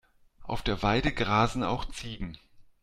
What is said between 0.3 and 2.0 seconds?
Auf der Weide grasen auch